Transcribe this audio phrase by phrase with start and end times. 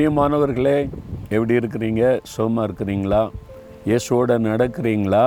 [0.00, 0.76] பிரியமானவர்களே
[1.34, 2.02] எப்படி இருக்கிறீங்க?
[2.32, 3.20] சுகமாக இருக்கிறீங்களா?
[3.88, 5.24] இயேசுவோட நடக்கிறீங்களா?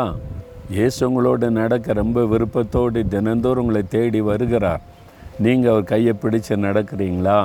[0.76, 4.82] இயேசு உங்களோட நடக்க ரொம்ப விருப்பத்தோடு தினந்தோறும் உங்களை தேடி வருகிறார்.
[5.46, 7.38] நீங்கள் அவர் கையை பிடிச்சு நடக்கிறீங்களா?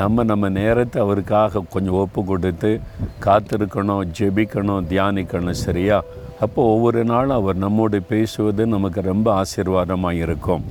[0.00, 2.72] நம்ம நம்ம நேரத்தை அவருக்காக கொஞ்சம் ஒப்பு கொடுத்து
[3.26, 6.00] காத்திருக்கணும் ஜெபிக்கணும் தியானிக்கணும் சரியா?
[6.46, 10.64] அப்போ ஒவ்வொரு நாளும் அவர் நம்மோடு பேசுவது நமக்கு ரொம்ப ஆசீர்வாதமாக இருக்கும்.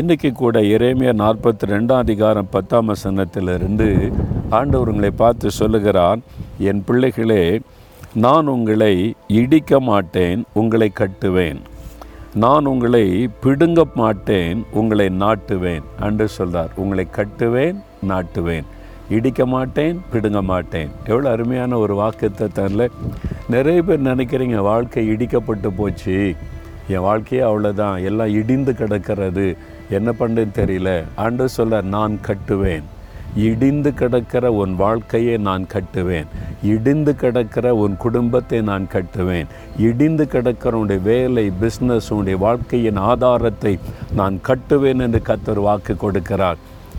[0.00, 3.88] இன்றைக்கி கூட இறைமையா நாற்பத்தி ரெண்டாம் அதிகாரம் பத்தாம் வசனத்திலிருந்து
[4.50, 6.22] ஆண்டவர் உங்களை பார்த்து சொல்லுகிறான்
[6.58, 7.60] என் பிள்ளைகளே
[8.14, 11.60] நான் உங்களை இடிக்க மாட்டேன் உங்களை கட்டுவேன்.
[12.34, 15.82] நான் உங்களை பிடுங்க மாட்டேன் உங்களை நாட்டுவேன்.
[16.00, 17.78] என்று சொல்கிறார் உங்களை கட்டுவேன்
[18.08, 18.66] நாட்டுவேன்.
[19.10, 20.90] இடிக்க மாட்டேன் பிடுங்க மாட்டேன்.
[21.06, 22.88] எவ்வளோ அருமையான ஒரு வாக்குத்தத்தில்
[23.48, 26.34] நிறைய பேர் நினைக்கிறீங்க வாழ்க்கை இடிக்கப்பட்டு போச்சு.
[26.88, 29.56] என் வாழ்க்கையே அவ்வளோதான் எல்லாம் இடிந்து கிடக்கிறது.
[29.90, 31.04] என்ன பண்ணுன்னு தெரியல.
[31.16, 32.82] ஆண்டு சொல்ல நான் கட்டுவேன்.
[33.36, 36.26] இடிந்து கிடக்கிற உன் வாழ்க்கையை நான் கட்டுவேன்.
[36.62, 39.46] இடிந்து கிடக்கிற உன் குடும்பத்தை நான் கட்டுவேன்.
[39.78, 43.78] இடிந்து கிடக்கிற உன்னுடைய வேலை பிஸ்னஸ் உன்னுடைய வாழ்க்கையின் ஆதாரத்தை
[44.14, 46.56] நான் கட்டுவேன் என்று கத்தர் வாக்கு கொடுக்கிறார்.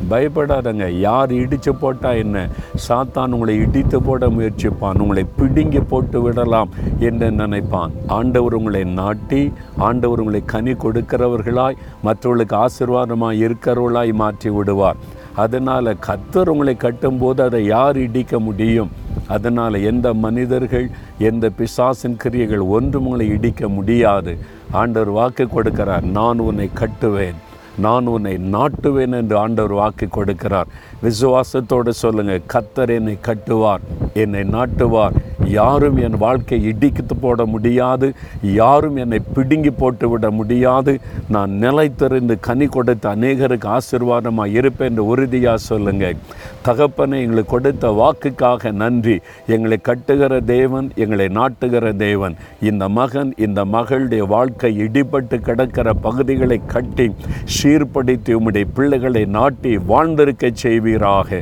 [0.10, 0.90] பயப்படாதங்க.
[0.90, 2.50] யார் இடித்து போட்டால் என்ன?
[2.90, 5.00] சாத்தான் உங்களை இடித்து போட முயற்சிப்பான்.
[5.00, 7.92] உங்களை பிடுங்கி போட்டு விடலாம் என்று நினைப்பான்.
[8.08, 14.96] ஆண்டவர் உங்களை நாட்டி ஆண்டவர் உங்களை கனி கொடுக்கிறவர்களாய் மற்றவர்களுக்கு ஆசீர்வாதமாக இருக்கிறவர்களாய் மாற்றி விடுவார்.
[15.36, 18.92] அதனால் கத்தர் உங்களை கட்டும்போது அதை யார் இடிக்க முடியும்?
[19.28, 24.38] அதனால் எந்த மனிதர்கள் எந்த பிசாசின் கிரியைகள் ஒன்றும் உங்களை இடிக்க முடியாது.
[24.72, 27.34] ஆண்டவர் வாக்கு கொடுக்கிறார் நான் உன்னை கட்டுவேன்.
[27.78, 30.66] நான் உன்னை நாட்டுவேன் என்று ஆண்டவர் வாக்கு கொடுக்கிறார்.
[31.04, 33.80] விசுவாசத்தோடு சொல்லுங்கள் கத்தர் என்னை கட்டுவார்
[34.14, 35.14] என்னை நாட்டுவார்
[35.60, 38.08] யாரும் என் வாழ்க்கை இடிக்கித்து போட முடியாது.
[38.62, 40.94] யாரும் என்னை பிடுங்கி போட்டு விட முடியாது.
[41.36, 46.18] நான் நிலைத்திருந்து கனி கொடுத்த அநேகருக்கு ஆசீர்வாதமாக இருப்பேன் என்று உறுதியாக சொல்லுங்கள்
[46.68, 49.16] தகப்பனை எங்களுக்கு கொடுத்த வாக்குக்காக நன்றி.
[49.56, 52.36] எங்களை கட்டுகிற தேவன் எங்களை நாட்டுகிற தேவன்.
[52.70, 57.08] இந்த மகன் இந்த மகளுடைய வாழ்க்கை இடிபட்டு கிடக்கிற பகுதிகளை கட்டி
[57.56, 61.42] சீர்படுத்தி உம்முடைய பிள்ளைகளை நாட்டி வாழ்ந்திருக்க செய்வீராக.